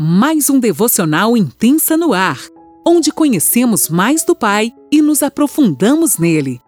mais 0.00 0.48
um 0.48 0.60
devocional 0.60 1.36
intensa 1.36 1.96
no 1.96 2.12
ar, 2.12 2.38
onde 2.86 3.10
conhecemos 3.10 3.88
mais 3.88 4.24
do 4.24 4.32
Pai 4.32 4.72
e 4.92 5.02
nos 5.02 5.24
aprofundamos 5.24 6.18
nele. 6.18 6.60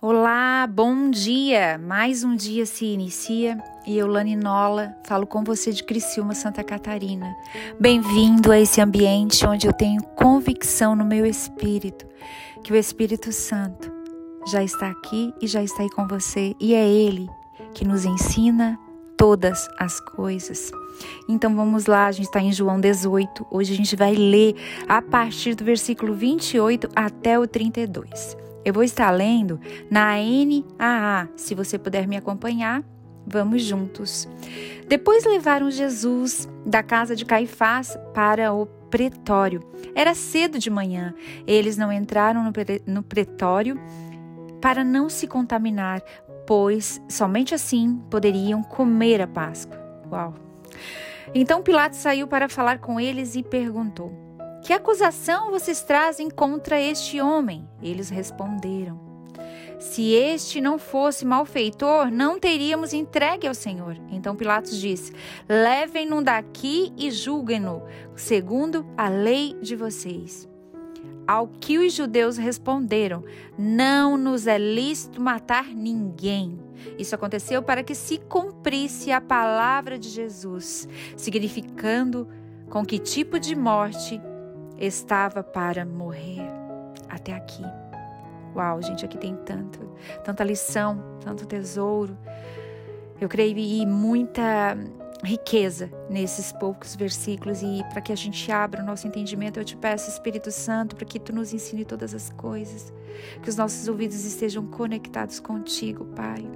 Olá, 0.00 0.66
bom 0.66 1.10
dia! 1.10 1.76
Mais 1.76 2.24
um 2.24 2.34
dia 2.34 2.64
se 2.64 2.86
inicia 2.86 3.62
e 3.86 3.98
eu, 3.98 4.06
Lani 4.06 4.34
Nola, 4.34 4.96
falo 5.04 5.26
com 5.26 5.44
você 5.44 5.72
de 5.72 5.84
Criciúma, 5.84 6.34
Santa 6.34 6.64
Catarina. 6.64 7.36
Bem-vindo 7.78 8.50
a 8.50 8.58
esse 8.58 8.80
ambiente 8.80 9.46
onde 9.46 9.66
eu 9.66 9.72
tenho 9.74 10.02
convicção 10.16 10.96
no 10.96 11.04
meu 11.04 11.26
espírito 11.26 12.06
que 12.64 12.72
o 12.72 12.76
Espírito 12.76 13.30
Santo 13.30 13.92
já 14.46 14.64
está 14.64 14.88
aqui 14.88 15.34
e 15.38 15.46
já 15.46 15.62
está 15.62 15.82
aí 15.82 15.90
com 15.90 16.08
você 16.08 16.54
e 16.58 16.74
é 16.74 16.88
Ele 16.88 17.28
que 17.74 17.86
nos 17.86 18.06
ensina 18.06 18.78
todas 19.20 19.68
as 19.76 20.00
coisas. 20.00 20.72
Então 21.28 21.54
vamos 21.54 21.84
lá, 21.84 22.06
a 22.06 22.12
gente 22.12 22.24
está 22.24 22.40
em 22.40 22.50
João 22.50 22.80
18. 22.80 23.46
Hoje 23.50 23.74
a 23.74 23.76
gente 23.76 23.94
vai 23.94 24.14
ler 24.14 24.56
a 24.88 25.02
partir 25.02 25.54
do 25.54 25.62
versículo 25.62 26.14
28 26.14 26.88
até 26.96 27.38
o 27.38 27.46
32. 27.46 28.34
Eu 28.64 28.72
vou 28.72 28.82
estar 28.82 29.10
lendo 29.10 29.60
na 29.90 30.14
NAA. 30.16 31.28
Se 31.36 31.54
você 31.54 31.78
puder 31.78 32.08
me 32.08 32.16
acompanhar, 32.16 32.82
vamos 33.26 33.62
juntos. 33.62 34.26
Depois 34.88 35.22
levaram 35.26 35.70
Jesus 35.70 36.48
da 36.64 36.82
casa 36.82 37.14
de 37.14 37.26
Caifás 37.26 37.98
para 38.14 38.54
o 38.54 38.64
pretório. 38.64 39.62
Era 39.94 40.14
cedo 40.14 40.58
de 40.58 40.70
manhã. 40.70 41.12
Eles 41.46 41.76
não 41.76 41.92
entraram 41.92 42.50
no 42.86 43.02
pretório 43.02 43.78
para 44.62 44.82
não 44.82 45.08
se 45.08 45.26
contaminar, 45.26 46.02
pois 46.50 47.00
somente 47.08 47.54
assim 47.54 48.02
poderiam 48.10 48.60
comer 48.60 49.20
a 49.20 49.28
Páscoa. 49.28 49.80
Uau! 50.10 50.34
Então 51.32 51.62
Pilatos 51.62 52.00
saiu 52.00 52.26
para 52.26 52.48
falar 52.48 52.80
com 52.80 52.98
eles 52.98 53.36
e 53.36 53.42
perguntou: 53.44 54.12
Que 54.60 54.72
acusação 54.72 55.52
vocês 55.52 55.80
trazem 55.80 56.28
contra 56.28 56.80
este 56.80 57.20
homem? 57.20 57.68
Eles 57.80 58.10
responderam: 58.10 58.98
Se 59.78 60.12
este 60.12 60.60
não 60.60 60.76
fosse 60.76 61.24
malfeitor, 61.24 62.10
não 62.10 62.40
teríamos 62.40 62.92
entregue 62.92 63.46
ao 63.46 63.54
Senhor. 63.54 63.96
Então 64.10 64.34
Pilatos 64.34 64.76
disse: 64.76 65.12
Levem-no 65.48 66.20
daqui 66.20 66.92
e 66.96 67.12
julguem-no, 67.12 67.84
segundo 68.16 68.84
a 68.96 69.08
lei 69.08 69.56
de 69.62 69.76
vocês. 69.76 70.49
Ao 71.30 71.46
que 71.46 71.78
os 71.78 71.92
judeus 71.92 72.36
responderam: 72.36 73.22
Não 73.56 74.16
nos 74.16 74.48
é 74.48 74.58
lícito 74.58 75.22
matar 75.22 75.66
ninguém. 75.66 76.58
Isso 76.98 77.14
aconteceu 77.14 77.62
para 77.62 77.84
que 77.84 77.94
se 77.94 78.18
cumprisse 78.18 79.12
a 79.12 79.20
palavra 79.20 79.96
de 79.96 80.08
Jesus, 80.08 80.88
significando 81.16 82.26
com 82.68 82.84
que 82.84 82.98
tipo 82.98 83.38
de 83.38 83.54
morte 83.54 84.20
estava 84.76 85.40
para 85.40 85.86
morrer. 85.86 86.42
Até 87.08 87.32
aqui. 87.32 87.62
Uau, 88.56 88.82
gente, 88.82 89.04
aqui 89.04 89.16
tem 89.16 89.36
tanto, 89.36 89.88
tanta 90.24 90.42
lição, 90.42 91.00
tanto 91.20 91.46
tesouro. 91.46 92.18
Eu 93.20 93.28
creio 93.28 93.56
e 93.56 93.86
muita 93.86 94.76
riqueza 95.22 95.90
nesses 96.08 96.52
poucos 96.52 96.96
versículos 96.96 97.62
e 97.62 97.82
para 97.90 98.00
que 98.00 98.12
a 98.12 98.16
gente 98.16 98.50
abra 98.50 98.82
o 98.82 98.86
nosso 98.86 99.06
entendimento, 99.06 99.58
eu 99.58 99.64
te 99.64 99.76
peço, 99.76 100.10
Espírito 100.10 100.50
Santo, 100.50 100.96
para 100.96 101.04
que 101.04 101.20
tu 101.20 101.34
nos 101.34 101.52
ensine 101.52 101.84
todas 101.84 102.14
as 102.14 102.30
coisas, 102.30 102.92
que 103.42 103.48
os 103.48 103.56
nossos 103.56 103.86
ouvidos 103.88 104.24
estejam 104.24 104.66
conectados 104.66 105.38
contigo, 105.38 106.06
Pai, 106.16 106.48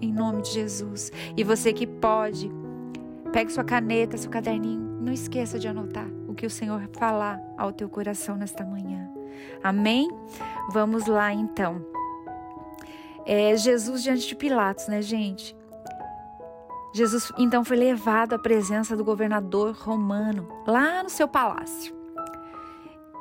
em 0.00 0.12
nome 0.12 0.42
de 0.42 0.50
Jesus. 0.50 1.12
E 1.36 1.44
você 1.44 1.72
que 1.72 1.86
pode, 1.86 2.50
pegue 3.32 3.52
sua 3.52 3.64
caneta, 3.64 4.16
seu 4.16 4.30
caderninho, 4.30 4.98
não 5.00 5.12
esqueça 5.12 5.58
de 5.58 5.68
anotar 5.68 6.08
o 6.26 6.34
que 6.34 6.46
o 6.46 6.50
Senhor 6.50 6.88
falar 6.92 7.40
ao 7.56 7.72
teu 7.72 7.88
coração 7.88 8.36
nesta 8.36 8.64
manhã. 8.64 9.08
Amém? 9.62 10.08
Vamos 10.72 11.06
lá 11.06 11.32
então. 11.32 11.84
É 13.24 13.56
Jesus 13.56 14.02
diante 14.02 14.26
de 14.26 14.34
Pilatos, 14.34 14.88
né, 14.88 15.00
gente? 15.00 15.56
Jesus 16.92 17.32
então 17.38 17.64
foi 17.64 17.76
levado 17.76 18.34
à 18.34 18.38
presença 18.38 18.96
do 18.96 19.04
governador 19.04 19.74
romano, 19.74 20.46
lá 20.66 21.02
no 21.02 21.08
seu 21.08 21.26
palácio. 21.26 21.94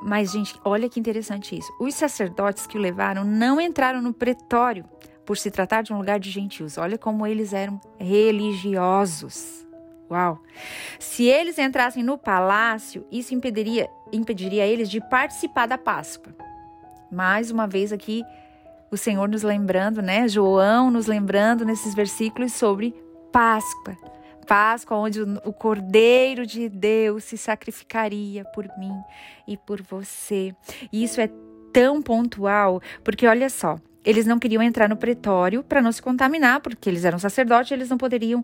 Mas, 0.02 0.32
gente, 0.32 0.59
olha 0.66 0.90
que 0.90 1.00
interessante 1.00 1.58
isso. 1.58 1.72
Os 1.80 1.94
sacerdotes 1.94 2.66
que 2.66 2.78
o 2.78 2.81
levaram 2.81 3.24
não 3.24 3.62
entraram 3.62 4.02
no 4.02 4.14
pretório 4.14 4.84
por 5.26 5.38
se 5.38 5.52
tratar 5.52 5.84
de 5.84 5.94
um 5.94 5.98
lugar 5.98 6.20
de 6.20 6.31
gentios. 6.31 6.78
Olha 6.78 6.98
como 6.98 7.26
eles 7.26 7.54
eram 7.54 7.80
religiosos. 8.00 9.66
Uau! 10.10 10.40
Se 11.00 11.24
eles 11.26 11.58
entrassem 11.58 12.04
no 12.04 12.18
palácio, 12.18 13.06
isso 13.12 13.34
impediria, 13.34 13.90
impediria 14.12 14.66
eles 14.66 14.90
de 14.90 15.00
participar 15.00 15.68
da 15.68 15.78
Páscoa. 15.78 16.36
Mais 17.12 17.52
uma 17.52 17.68
vez 17.68 17.94
aqui, 17.94 18.24
o 18.92 18.98
Senhor 18.98 19.30
nos 19.30 19.44
lembrando, 19.44 20.02
né? 20.02 20.28
João 20.28 20.90
nos 20.90 21.08
lembrando 21.08 21.64
nesses 21.64 21.94
versículos 21.94 22.52
sobre 22.54 22.94
Páscoa. 23.31 23.97
Páscoa, 24.47 24.97
onde 24.97 25.22
o 25.22 25.53
Cordeiro 25.53 26.46
de 26.46 26.68
Deus 26.68 27.24
se 27.24 27.38
sacrificaria 27.38 28.44
por 28.44 28.68
mim 28.78 28.94
e 29.47 29.56
por 29.56 29.81
você. 29.81 30.53
E 30.92 31.03
isso 31.03 31.22
é 31.22 31.30
tão 31.72 32.02
pontual, 32.02 32.81
porque 33.03 33.25
olha 33.25 33.50
só, 33.50 33.80
eles 34.03 34.25
não 34.25 34.40
queriam 34.40 34.62
entrar 34.62 34.90
no 34.90 34.97
pretório 34.97 35.64
para 35.64 35.81
não 35.81 35.92
se 35.92 36.02
contaminar, 36.02 36.59
porque 36.59 36.90
eles 36.90 37.06
eram 37.06 37.18
sacerdotes, 37.19 37.72
eles 37.72 37.90
não 37.90 37.97
poderiam 37.97 38.44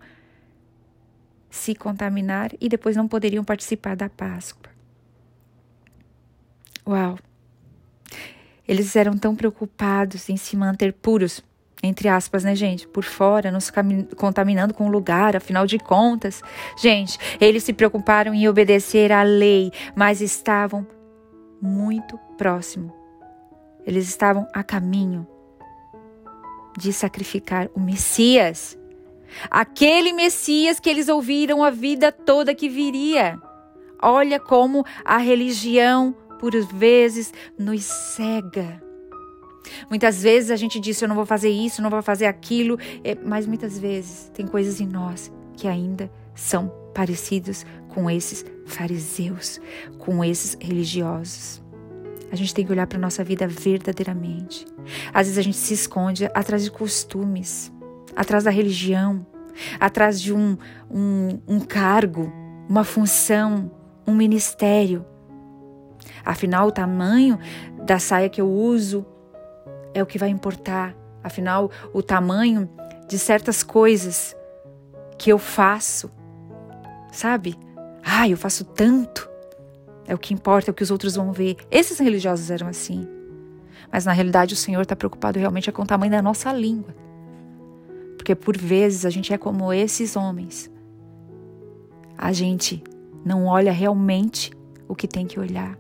se 1.49 1.75
contaminar 1.75 2.51
e 2.59 2.69
depois 2.69 2.95
não 2.95 3.07
poderiam 3.07 3.43
participar 3.43 3.95
da 3.95 4.09
Páscoa. 4.09 4.71
Uau! 6.87 7.17
Eles 8.67 8.95
eram 8.95 9.17
tão 9.17 9.35
preocupados 9.35 10.29
em 10.29 10.37
se 10.37 10.55
manter 10.55 10.93
puros 10.93 11.43
entre 11.81 12.07
aspas, 12.07 12.43
né, 12.43 12.55
gente? 12.55 12.87
Por 12.87 13.03
fora, 13.03 13.51
nos 13.51 13.71
contaminando 14.15 14.73
com 14.73 14.87
o 14.87 14.91
lugar, 14.91 15.35
afinal 15.35 15.67
de 15.67 15.77
contas. 15.77 16.41
Gente, 16.77 17.17
eles 17.39 17.63
se 17.63 17.73
preocuparam 17.73 18.33
em 18.33 18.47
obedecer 18.47 19.11
à 19.11 19.23
lei, 19.23 19.71
mas 19.95 20.21
estavam 20.21 20.87
muito 21.61 22.17
próximo. 22.37 22.93
Eles 23.85 24.09
estavam 24.09 24.47
a 24.53 24.63
caminho 24.63 25.27
de 26.77 26.91
sacrificar 26.91 27.69
o 27.75 27.79
Messias. 27.79 28.77
Aquele 29.49 30.13
Messias 30.13 30.79
que 30.79 30.89
eles 30.89 31.09
ouviram 31.09 31.63
a 31.63 31.69
vida 31.69 32.11
toda 32.11 32.55
que 32.55 32.67
viria. 32.67 33.37
Olha 34.01 34.39
como 34.39 34.85
a 35.05 35.17
religião, 35.17 36.15
por 36.39 36.53
vezes, 36.65 37.33
nos 37.57 37.83
cega 37.83 38.86
Muitas 39.89 40.21
vezes 40.21 40.51
a 40.51 40.55
gente 40.55 40.79
diz: 40.79 41.01
eu 41.01 41.07
não 41.07 41.15
vou 41.15 41.25
fazer 41.25 41.49
isso, 41.49 41.81
não 41.81 41.89
vou 41.89 42.01
fazer 42.01 42.25
aquilo, 42.25 42.77
é, 43.03 43.15
mas 43.15 43.45
muitas 43.45 43.77
vezes 43.77 44.31
tem 44.33 44.45
coisas 44.45 44.79
em 44.79 44.87
nós 44.87 45.31
que 45.55 45.67
ainda 45.67 46.09
são 46.35 46.71
parecidos 46.93 47.65
com 47.89 48.09
esses 48.09 48.45
fariseus, 48.65 49.59
com 49.97 50.23
esses 50.23 50.57
religiosos. 50.59 51.63
A 52.31 52.35
gente 52.35 52.53
tem 52.53 52.65
que 52.65 52.71
olhar 52.71 52.85
para 52.85 52.97
a 52.97 53.01
nossa 53.01 53.23
vida 53.23 53.47
verdadeiramente. 53.47 54.65
Às 55.13 55.27
vezes 55.27 55.37
a 55.37 55.41
gente 55.41 55.57
se 55.57 55.73
esconde 55.73 56.25
atrás 56.25 56.63
de 56.63 56.71
costumes, 56.71 57.71
atrás 58.15 58.43
da 58.43 58.51
religião, 58.51 59.25
atrás 59.79 60.21
de 60.21 60.33
um, 60.33 60.57
um, 60.91 61.39
um 61.47 61.59
cargo, 61.59 62.31
uma 62.69 62.83
função, 62.83 63.71
um 64.05 64.13
ministério. 64.13 65.05
Afinal, 66.23 66.67
o 66.67 66.71
tamanho 66.71 67.39
da 67.85 67.99
saia 67.99 68.29
que 68.29 68.41
eu 68.41 68.49
uso 68.49 69.05
é 69.93 70.01
o 70.01 70.05
que 70.05 70.17
vai 70.17 70.29
importar. 70.29 70.95
Afinal, 71.23 71.71
o 71.93 72.01
tamanho 72.01 72.69
de 73.07 73.17
certas 73.17 73.63
coisas 73.63 74.35
que 75.17 75.31
eu 75.31 75.37
faço, 75.37 76.11
sabe? 77.11 77.57
Ah, 78.03 78.27
eu 78.27 78.37
faço 78.37 78.63
tanto. 78.63 79.29
É 80.07 80.13
o 80.13 80.17
que 80.17 80.33
importa, 80.33 80.69
é 80.69 80.71
o 80.71 80.73
que 80.73 80.83
os 80.83 80.91
outros 80.91 81.15
vão 81.15 81.31
ver. 81.31 81.57
Esses 81.69 81.99
religiosos 81.99 82.49
eram 82.49 82.67
assim. 82.67 83.07
Mas 83.91 84.05
na 84.05 84.11
realidade 84.11 84.53
o 84.53 84.57
Senhor 84.57 84.81
está 84.81 84.95
preocupado 84.95 85.39
realmente 85.39 85.69
é 85.69 85.73
com 85.73 85.81
o 85.81 85.85
tamanho 85.85 86.11
da 86.11 86.21
nossa 86.21 86.51
língua. 86.51 86.95
Porque 88.17 88.35
por 88.35 88.57
vezes 88.57 89.05
a 89.05 89.09
gente 89.09 89.33
é 89.33 89.37
como 89.37 89.71
esses 89.73 90.15
homens. 90.15 90.71
A 92.17 92.31
gente 92.31 92.83
não 93.25 93.45
olha 93.45 93.71
realmente 93.71 94.51
o 94.87 94.95
que 94.95 95.07
tem 95.07 95.25
que 95.25 95.39
olhar 95.39 95.77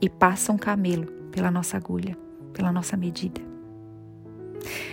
e 0.00 0.08
passa 0.08 0.52
um 0.52 0.58
camelo 0.58 1.06
pela 1.30 1.50
nossa 1.50 1.76
agulha 1.76 2.25
pela 2.56 2.72
nossa 2.72 2.96
medida. 2.96 3.40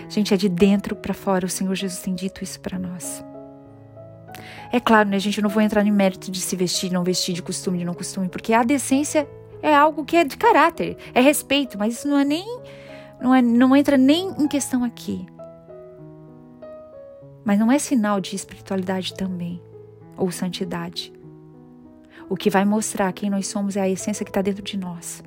Gente, 0.10 0.34
é 0.34 0.38
de 0.38 0.50
dentro 0.50 0.96
para 0.96 1.14
fora. 1.14 1.46
O 1.46 1.50
Senhor 1.50 1.74
Jesus 1.74 2.02
tem 2.02 2.14
dito 2.14 2.44
isso 2.44 2.60
para 2.60 2.78
nós. 2.78 3.24
É 4.72 4.80
claro, 4.80 5.08
né, 5.08 5.18
gente? 5.18 5.38
Eu 5.38 5.44
não 5.44 5.50
vou 5.50 5.62
entrar 5.62 5.86
em 5.86 5.92
mérito 5.92 6.30
de 6.30 6.42
se 6.42 6.56
vestir, 6.56 6.92
não 6.92 7.04
vestir, 7.04 7.34
de 7.34 7.42
costume, 7.42 7.78
de 7.78 7.86
não 7.86 7.94
costume, 7.94 8.28
porque 8.28 8.54
a 8.54 8.64
decência 8.64 9.28
é 9.62 9.74
algo 9.74 10.04
que 10.04 10.18
é 10.18 10.24
de 10.24 10.36
caráter, 10.36 10.98
é 11.14 11.22
respeito, 11.22 11.78
mas 11.78 11.94
isso 11.94 12.08
não 12.08 12.20
é 12.20 12.26
nem. 12.26 12.60
Não, 13.22 13.34
é, 13.34 13.42
não 13.42 13.76
entra 13.76 13.98
nem 13.98 14.30
em 14.32 14.48
questão 14.48 14.84
aqui. 14.84 15.26
Mas 17.46 17.58
não 17.58 17.72
é 17.72 17.80
sinal 17.80 18.20
de 18.20 18.36
espiritualidade 18.36 19.14
também, 19.14 19.62
ou 20.18 20.32
santidade. 20.32 21.14
O 22.28 22.36
que 22.36 22.50
vai 22.50 22.66
mostrar 22.66 23.14
quem 23.14 23.30
nós 23.30 23.48
somos 23.48 23.78
é 23.78 23.82
a 23.82 23.90
essência 23.90 24.26
que 24.26 24.32
está 24.32 24.42
dentro 24.42 24.64
de 24.64 24.78
nós. 24.78 25.24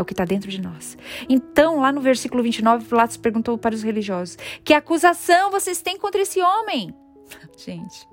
É 0.00 0.02
o 0.02 0.04
que 0.06 0.14
está 0.14 0.24
dentro 0.24 0.48
de 0.48 0.62
nós. 0.62 0.96
Então, 1.28 1.78
lá 1.78 1.92
no 1.92 2.00
versículo 2.00 2.42
29, 2.42 2.86
Pilatos 2.86 3.18
perguntou 3.18 3.58
para 3.58 3.74
os 3.74 3.82
religiosos: 3.82 4.38
Que 4.64 4.72
acusação 4.72 5.50
vocês 5.50 5.82
têm 5.82 5.98
contra 5.98 6.22
esse 6.22 6.40
homem? 6.40 6.94
Gente. 7.58 8.08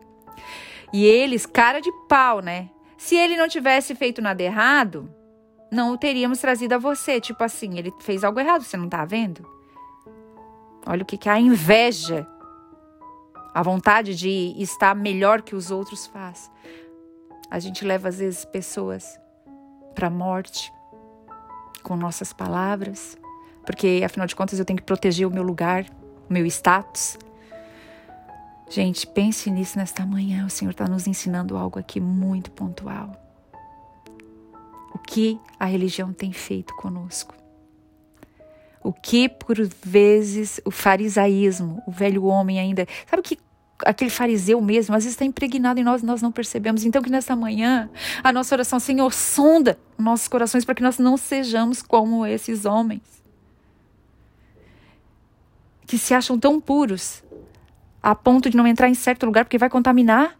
E 0.91 1.05
eles, 1.05 1.45
cara 1.45 1.79
de 1.79 1.89
pau, 2.09 2.41
né? 2.41 2.69
Se 2.97 3.15
ele 3.15 3.37
não 3.37 3.47
tivesse 3.47 3.95
feito 3.95 4.21
nada 4.21 4.43
errado, 4.43 5.09
não 5.71 5.93
o 5.93 5.97
teríamos 5.97 6.39
trazido 6.39 6.75
a 6.75 6.77
você. 6.77 7.21
Tipo 7.21 7.45
assim, 7.45 7.77
ele 7.77 7.93
fez 8.01 8.21
algo 8.25 8.37
errado, 8.41 8.65
você 8.65 8.75
não 8.75 8.89
tá 8.89 9.05
vendo? 9.05 9.47
Olha 10.85 11.03
o 11.03 11.05
que, 11.05 11.17
que 11.17 11.29
a 11.29 11.39
inveja, 11.39 12.27
a 13.53 13.63
vontade 13.63 14.13
de 14.13 14.53
estar 14.57 14.93
melhor 14.93 15.41
que 15.41 15.55
os 15.55 15.71
outros 15.71 16.05
faz. 16.05 16.51
A 17.49 17.59
gente 17.59 17.85
leva 17.85 18.09
às 18.09 18.19
vezes 18.19 18.43
pessoas 18.43 19.17
para 19.95 20.07
a 20.07 20.11
morte 20.11 20.69
com 21.87 21.95
nossas 21.95 22.33
palavras, 22.33 23.17
porque 23.65 24.01
afinal 24.05 24.27
de 24.27 24.35
contas 24.35 24.59
eu 24.59 24.65
tenho 24.65 24.75
que 24.75 24.83
proteger 24.83 25.25
o 25.25 25.31
meu 25.31 25.41
lugar, 25.41 25.85
o 26.29 26.33
meu 26.33 26.45
status. 26.45 27.17
Gente, 28.69 29.07
pense 29.07 29.49
nisso 29.49 29.77
nesta 29.77 30.05
manhã. 30.05 30.45
O 30.45 30.49
Senhor 30.49 30.71
está 30.71 30.85
nos 30.85 31.07
ensinando 31.07 31.55
algo 31.55 31.79
aqui 31.79 32.01
muito 32.01 32.51
pontual. 32.51 33.15
O 34.93 34.99
que 34.99 35.39
a 35.57 35.63
religião 35.63 36.11
tem 36.11 36.33
feito 36.33 36.75
conosco? 36.75 37.33
O 38.83 38.91
que 38.91 39.29
por 39.29 39.57
vezes 39.81 40.59
o 40.65 40.71
farisaísmo, 40.71 41.81
o 41.87 41.91
velho 41.91 42.25
homem 42.25 42.59
ainda, 42.59 42.85
sabe 43.09 43.21
o 43.21 43.23
que 43.23 43.37
aquele 43.85 44.09
fariseu 44.09 44.59
mesmo, 44.61 44.95
às 44.95 45.03
vezes 45.03 45.13
está 45.13 45.25
impregnado 45.25 45.79
em 45.79 45.83
nós 45.83 46.01
e 46.01 46.05
nós 46.05 46.21
não 46.21 46.31
percebemos. 46.31 46.83
Então, 46.83 47.01
que 47.01 47.09
nessa 47.09 47.35
manhã, 47.35 47.89
a 48.23 48.31
nossa 48.31 48.55
oração, 48.55 48.79
Senhor, 48.79 49.13
sonda 49.13 49.77
nossos 49.97 50.27
corações 50.27 50.65
para 50.65 50.75
que 50.75 50.83
nós 50.83 50.97
não 50.97 51.17
sejamos 51.17 51.81
como 51.81 52.25
esses 52.25 52.65
homens 52.65 53.17
que 55.87 55.97
se 55.97 56.13
acham 56.13 56.37
tão 56.37 56.59
puros 56.59 57.23
a 58.03 58.13
ponto 58.13 58.49
de 58.49 58.57
não 58.57 58.67
entrar 58.67 58.89
em 58.89 58.93
certo 58.93 59.25
lugar 59.25 59.45
porque 59.45 59.57
vai 59.57 59.69
contaminar. 59.69 60.37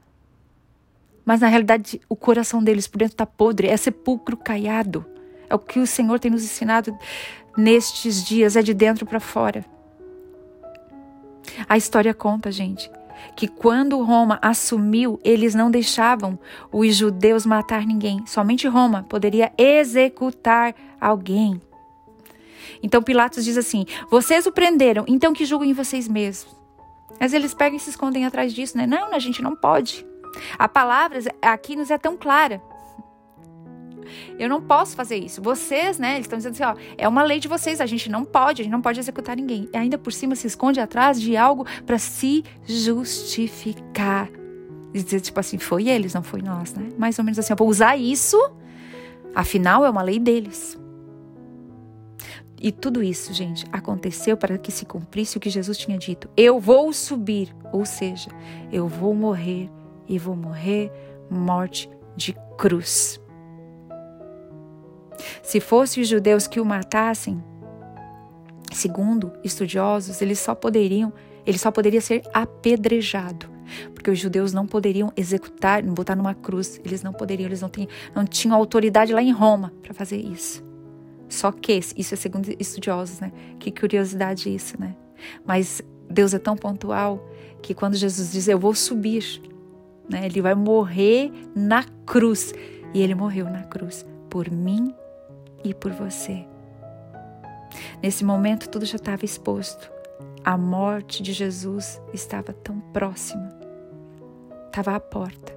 Mas 1.25 1.39
na 1.42 1.48
realidade, 1.48 2.01
o 2.07 2.16
coração 2.16 2.62
deles 2.63 2.88
por 2.88 2.98
dentro 2.98 3.13
está 3.13 3.25
podre, 3.25 3.68
é 3.68 3.78
sepulcro 3.78 4.38
caiado. 4.38 5.06
É 5.50 5.56
o 5.56 5.60
que 5.60 5.80
o 5.80 5.88
Senhor 5.88 6.19
tem 6.19 6.30
nos 6.30 6.44
ensinado 6.44 6.98
nestes 7.57 8.24
dias, 8.24 8.56
é 8.56 8.62
de 8.62 8.74
dentro 8.74 9.06
para 9.06 9.19
fora. 9.19 9.66
A 11.68 11.78
história 11.78 12.13
conta, 12.13 12.51
gente, 12.51 12.92
que 13.35 13.47
quando 13.47 14.01
Roma 14.03 14.39
assumiu, 14.41 15.19
eles 15.23 15.55
não 15.55 15.69
deixavam 15.69 16.37
os 16.71 16.95
judeus 16.95 17.45
matar 17.45 17.85
ninguém. 17.85 18.25
Somente 18.25 18.67
Roma 18.67 19.05
poderia 19.07 19.51
executar 19.57 20.73
alguém. 20.99 21.61
Então 22.81 23.01
Pilatos 23.01 23.43
diz 23.43 23.57
assim: 23.57 23.85
Vocês 24.09 24.45
o 24.45 24.51
prenderam, 24.51 25.05
então 25.07 25.33
que 25.33 25.45
julguem 25.45 25.73
vocês 25.73 26.07
mesmos. 26.07 26.55
Mas 27.19 27.33
eles 27.33 27.53
pegam 27.53 27.77
e 27.77 27.79
se 27.79 27.89
escondem 27.89 28.25
atrás 28.25 28.53
disso, 28.53 28.77
né? 28.77 28.85
Não, 28.85 29.13
a 29.13 29.19
gente 29.19 29.41
não 29.41 29.55
pode. 29.55 30.05
A 30.57 30.67
palavra 30.67 31.19
aqui 31.41 31.75
nos 31.75 31.89
é 31.89 31.97
tão 31.97 32.15
clara. 32.15 32.61
Eu 34.38 34.50
não 34.50 34.62
posso 34.62 34.95
fazer 34.95 35.18
isso. 35.18 35.42
Vocês, 35.42 35.98
né? 35.98 36.15
Eles 36.15 36.25
estão 36.25 36.38
dizendo 36.38 36.54
assim, 36.54 36.63
ó, 36.63 36.75
é 36.98 37.07
uma 37.07 37.24
lei 37.24 37.39
de 37.39 37.48
vocês, 37.48 37.81
a 37.81 37.86
gente 37.86 38.09
não 38.09 38.24
pode, 38.24 38.62
a 38.62 38.63
gente 38.63 38.71
não 38.71 38.81
pode 38.81 39.00
executar 39.00 39.36
ninguém. 39.36 39.69
E 39.74 39.77
ainda 39.77 39.98
por 39.98 40.12
cima 40.13 40.36
se 40.36 40.48
esconde 40.48 40.80
atrás 40.80 41.21
de 41.21 41.36
algo 41.36 41.65
para 41.86 41.98
se 41.98 42.44
justificar. 42.65 44.30
E 44.94 45.04
dizer, 45.04 45.21
tipo 45.21 45.39
assim, 45.39 45.57
foi 45.57 45.89
eles, 45.89 46.13
não 46.13 46.24
foi 46.24 46.42
nós, 46.42 46.74
né? 46.74 46.89
Mais 46.98 47.19
ou 47.19 47.25
menos 47.25 47.38
assim, 47.38 47.54
eu 47.54 47.57
vou 47.57 47.68
usar 47.68 47.98
isso, 47.98 48.38
afinal 49.36 49.86
é 49.86 49.89
uma 49.89 50.01
lei 50.01 50.19
deles. 50.19 50.77
E 52.60 52.71
tudo 52.71 53.03
isso, 53.03 53.33
gente, 53.33 53.65
aconteceu 53.71 54.36
para 54.36 54.57
que 54.57 54.71
se 54.71 54.86
cumprisse 54.86 55.38
o 55.38 55.39
que 55.39 55.50
Jesus 55.50 55.77
tinha 55.77 55.98
dito. 55.98 56.27
Eu 56.36 56.60
vou 56.60 56.92
subir, 56.92 57.56
ou 57.71 57.86
seja, 57.86 58.30
eu 58.71 58.88
vou 58.88 59.13
morrer 59.13 59.69
e 60.07 60.18
vou 60.18 60.36
morrer 60.36 60.92
morte 61.30 61.89
de 62.15 62.36
cruz. 62.57 63.19
Se 65.47 65.61
fossem 65.61 66.03
os 66.03 66.09
judeus 66.09 66.45
que 66.45 66.59
o 66.59 66.65
matassem, 66.65 67.41
segundo 68.73 69.31
estudiosos, 69.45 70.21
eles 70.21 70.39
só 70.39 70.53
poderiam, 70.53 71.13
ele 71.45 71.57
só 71.57 71.71
poderia 71.71 72.01
ser 72.01 72.21
apedrejado, 72.33 73.47
porque 73.94 74.11
os 74.11 74.19
judeus 74.19 74.51
não 74.51 74.67
poderiam 74.67 75.09
executar, 75.15 75.81
botar 75.83 76.17
numa 76.17 76.33
cruz, 76.33 76.81
eles 76.83 77.01
não 77.01 77.13
poderiam, 77.13 77.47
eles 77.47 77.61
não 77.61 77.69
tinham, 77.69 77.88
não 78.13 78.25
tinham 78.25 78.57
autoridade 78.57 79.13
lá 79.13 79.21
em 79.23 79.31
Roma 79.31 79.71
para 79.81 79.94
fazer 79.94 80.17
isso. 80.17 80.61
Só 81.29 81.50
que, 81.50 81.79
isso 81.95 82.13
é 82.13 82.17
segundo 82.17 82.53
estudiosos, 82.59 83.21
né? 83.21 83.31
Que 83.57 83.71
curiosidade 83.71 84.53
isso, 84.53 84.75
né? 84.77 84.97
Mas 85.45 85.81
Deus 86.09 86.33
é 86.33 86.39
tão 86.39 86.57
pontual 86.57 87.25
que 87.61 87.73
quando 87.73 87.95
Jesus 87.95 88.33
diz, 88.33 88.50
eu 88.50 88.59
vou 88.59 88.75
subir, 88.75 89.41
né? 90.09 90.25
Ele 90.25 90.41
vai 90.41 90.55
morrer 90.55 91.31
na 91.55 91.85
cruz. 92.05 92.53
E 92.93 93.01
ele 93.01 93.15
morreu 93.15 93.45
na 93.45 93.63
cruz 93.63 94.05
por 94.29 94.51
mim 94.51 94.93
e 95.63 95.74
por 95.74 95.92
você. 95.92 96.45
Nesse 98.01 98.24
momento, 98.24 98.69
tudo 98.69 98.86
já 98.86 98.98
estava 98.98 99.25
exposto. 99.25 99.92
A 100.44 100.57
morte 100.57 101.21
de 101.21 101.33
Jesus 101.33 102.01
estava 102.13 102.54
tão 102.54 102.80
próxima, 102.94 103.50
estava 104.68 104.95
à 104.95 105.00
porta. 105.00 105.54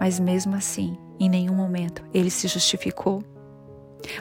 Mas 0.00 0.18
mesmo 0.18 0.54
assim, 0.56 0.98
em 1.20 1.28
nenhum 1.28 1.54
momento 1.54 2.04
ele 2.12 2.30
se 2.30 2.48
justificou 2.48 3.22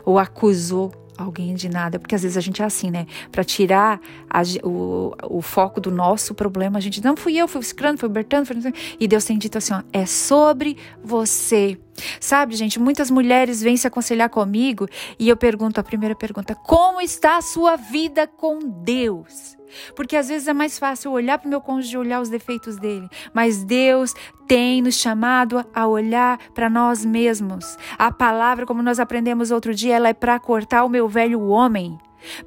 ou 0.06 0.20
acusou 0.20 0.92
alguém 1.18 1.54
de 1.54 1.70
nada, 1.70 2.00
porque 2.00 2.16
às 2.16 2.24
vezes 2.24 2.38
a 2.38 2.42
gente 2.42 2.62
é 2.62 2.66
assim, 2.66 2.90
né? 2.90 3.06
Para 3.32 3.44
tirar 3.44 4.00
a, 4.30 4.42
o, 4.64 5.14
o 5.30 5.42
foco 5.42 5.80
do 5.80 5.92
nosso 5.92 6.34
problema, 6.34 6.78
a 6.78 6.82
gente 6.82 7.04
não 7.04 7.16
fui 7.16 7.38
eu, 7.38 7.48
foi 7.48 7.62
o 7.62 7.64
Scrano, 7.64 7.98
foi 7.98 8.10
o 8.10 8.12
Bertano, 8.12 8.46
foi... 8.46 8.58
e 9.00 9.08
Deus 9.08 9.26
tem 9.26 9.38
dito 9.38 9.58
assim: 9.58 9.74
ó, 9.74 9.82
é 9.92 10.06
sobre 10.06 10.78
você. 11.04 11.78
Sabe, 12.20 12.56
gente, 12.56 12.80
muitas 12.80 13.12
mulheres 13.12 13.62
vêm 13.62 13.78
se 13.78 13.88
aconselhar 13.88 14.30
comigo 14.30 14.88
e 15.20 15.30
eu 15.30 15.38
pergunto 15.38 15.80
a 15.80 15.84
primeira 15.84 16.16
pergunta: 16.16 16.56
como 16.56 17.02
está 17.02 17.38
a 17.38 17.42
sua 17.42 17.76
vida 17.76 18.28
com 18.28 18.60
Deus? 18.60 19.56
Porque 19.96 20.16
às 20.16 20.30
vezes 20.30 20.48
é 20.48 20.54
mais 20.54 20.78
fácil 20.80 21.12
olhar 21.12 21.38
para 21.38 21.48
o 21.48 21.50
meu 21.50 21.62
cônjuge 21.62 21.96
e 21.96 21.98
olhar 21.98 22.22
os 22.22 22.30
defeitos 22.30 22.78
dele. 22.78 23.08
Mas 23.34 23.64
Deus 23.64 24.14
tem 24.48 24.82
nos 24.82 24.96
chamado 24.96 25.66
a 25.74 25.88
olhar 25.88 26.38
para 26.54 26.70
nós 26.70 27.04
mesmos. 27.06 27.78
A 27.98 28.12
palavra, 28.12 28.66
como 28.66 28.82
nós 28.82 29.00
aprendemos 29.00 29.52
outro 29.52 29.74
dia, 29.74 29.96
ela 29.96 30.10
é 30.10 30.14
para 30.14 30.40
cortar 30.40 30.84
o 30.84 30.90
meu 30.90 31.08
velho 31.08 31.42
homem. 31.48 31.98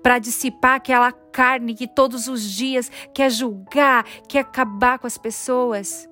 Para 0.02 0.18
dissipar 0.18 0.76
aquela 0.76 1.12
carne 1.12 1.74
que 1.74 1.86
todos 1.86 2.28
os 2.28 2.42
dias 2.42 2.90
quer 3.12 3.30
julgar, 3.30 4.04
quer 4.26 4.40
acabar 4.40 4.98
com 4.98 5.06
as 5.06 5.18
pessoas. 5.18 6.08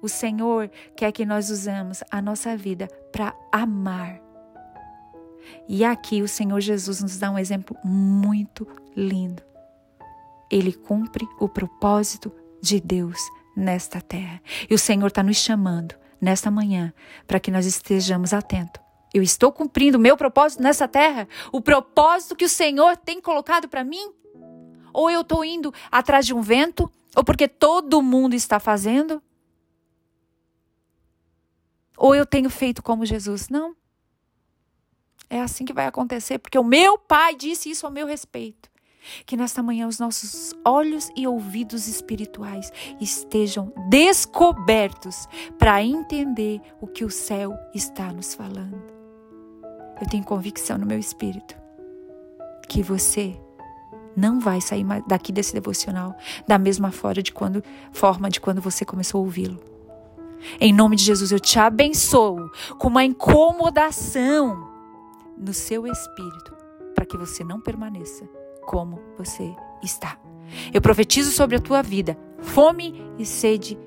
O 0.00 0.08
Senhor 0.08 0.70
quer 0.96 1.12
que 1.12 1.26
nós 1.26 1.50
usemos 1.50 2.02
a 2.10 2.22
nossa 2.22 2.56
vida 2.56 2.88
para 3.12 3.34
amar. 3.52 4.20
E 5.68 5.84
aqui 5.84 6.22
o 6.22 6.28
Senhor 6.28 6.60
Jesus 6.60 7.02
nos 7.02 7.18
dá 7.18 7.30
um 7.30 7.38
exemplo 7.38 7.76
muito 7.84 8.66
lindo 8.96 9.51
ele 10.52 10.72
cumpre 10.74 11.26
o 11.40 11.48
propósito 11.48 12.30
de 12.60 12.78
Deus 12.78 13.18
nesta 13.56 14.02
terra. 14.02 14.40
E 14.68 14.74
o 14.74 14.78
Senhor 14.78 15.06
está 15.06 15.22
nos 15.22 15.38
chamando 15.38 15.94
nesta 16.20 16.50
manhã 16.50 16.92
para 17.26 17.40
que 17.40 17.50
nós 17.50 17.64
estejamos 17.64 18.34
atentos. 18.34 18.80
Eu 19.14 19.22
estou 19.22 19.50
cumprindo 19.50 19.96
o 19.96 20.00
meu 20.00 20.16
propósito 20.16 20.62
nessa 20.62 20.86
terra? 20.86 21.26
O 21.50 21.60
propósito 21.60 22.36
que 22.36 22.44
o 22.44 22.48
Senhor 22.48 22.96
tem 22.96 23.20
colocado 23.20 23.68
para 23.68 23.82
mim? 23.82 24.12
Ou 24.92 25.10
eu 25.10 25.22
estou 25.22 25.44
indo 25.44 25.72
atrás 25.90 26.26
de 26.26 26.34
um 26.34 26.42
vento? 26.42 26.90
Ou 27.16 27.24
porque 27.24 27.48
todo 27.48 28.02
mundo 28.02 28.34
está 28.34 28.60
fazendo? 28.60 29.22
Ou 31.96 32.14
eu 32.14 32.26
tenho 32.26 32.50
feito 32.50 32.82
como 32.82 33.06
Jesus? 33.06 33.48
Não. 33.48 33.74
É 35.28 35.40
assim 35.40 35.64
que 35.64 35.72
vai 35.72 35.86
acontecer, 35.86 36.38
porque 36.38 36.58
o 36.58 36.64
meu 36.64 36.98
pai 36.98 37.34
disse 37.34 37.70
isso 37.70 37.86
ao 37.86 37.92
meu 37.92 38.06
respeito. 38.06 38.71
Que 39.26 39.36
nesta 39.36 39.62
manhã 39.62 39.86
os 39.86 39.98
nossos 39.98 40.54
olhos 40.64 41.10
e 41.16 41.26
ouvidos 41.26 41.88
espirituais 41.88 42.72
estejam 43.00 43.72
descobertos 43.88 45.26
para 45.58 45.82
entender 45.82 46.60
o 46.80 46.86
que 46.86 47.04
o 47.04 47.10
céu 47.10 47.56
está 47.74 48.12
nos 48.12 48.34
falando. 48.34 48.80
Eu 50.00 50.08
tenho 50.08 50.24
convicção 50.24 50.78
no 50.78 50.86
meu 50.86 50.98
espírito 50.98 51.54
que 52.68 52.82
você 52.82 53.38
não 54.16 54.40
vai 54.40 54.60
sair 54.60 54.84
daqui 55.06 55.32
desse 55.32 55.52
devocional 55.52 56.16
da 56.46 56.58
mesma 56.58 56.90
forma 56.90 57.22
de 57.22 57.32
quando, 57.32 57.62
forma 57.92 58.28
de 58.30 58.40
quando 58.40 58.60
você 58.60 58.84
começou 58.84 59.20
a 59.20 59.24
ouvi-lo. 59.24 59.60
Em 60.60 60.72
nome 60.72 60.96
de 60.96 61.04
Jesus, 61.04 61.30
eu 61.30 61.40
te 61.40 61.58
abençoo 61.58 62.50
com 62.78 62.88
uma 62.88 63.04
incomodação 63.04 64.68
no 65.36 65.54
seu 65.54 65.86
espírito 65.86 66.56
para 66.94 67.06
que 67.06 67.16
você 67.16 67.44
não 67.44 67.60
permaneça 67.60 68.28
como 68.64 69.00
você 69.16 69.54
está. 69.82 70.18
Eu 70.72 70.80
profetizo 70.80 71.30
sobre 71.30 71.56
a 71.56 71.60
tua 71.60 71.82
vida 71.82 72.16
fome 72.40 72.94
e 73.18 73.24
sede 73.24 73.78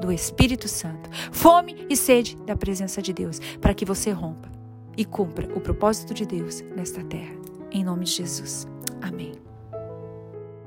do 0.00 0.12
Espírito 0.12 0.68
Santo, 0.68 1.10
fome 1.32 1.86
e 1.88 1.96
sede 1.96 2.36
da 2.46 2.56
presença 2.56 3.02
de 3.02 3.12
Deus, 3.12 3.40
para 3.60 3.74
que 3.74 3.84
você 3.84 4.10
rompa 4.10 4.50
e 4.96 5.04
cumpra 5.04 5.48
o 5.54 5.60
propósito 5.60 6.14
de 6.14 6.24
Deus 6.24 6.60
nesta 6.76 7.02
terra. 7.04 7.34
Em 7.70 7.84
nome 7.84 8.04
de 8.04 8.12
Jesus. 8.12 8.66
Amém. 9.00 9.47